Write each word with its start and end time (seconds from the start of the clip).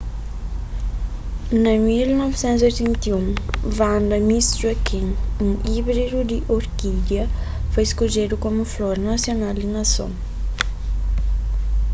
na 1.63 1.71
1981 1.77 3.35
vanda 3.79 4.17
miss 4.29 4.47
joaquim 4.61 5.07
un 5.45 5.51
íbridu 5.77 6.19
di 6.29 6.37
orkídia 6.57 7.23
foi 7.71 7.85
skodjedu 7.91 8.35
komu 8.43 8.61
flor 8.73 8.95
nasional 9.11 9.53
di 9.59 9.67
nason 9.75 10.11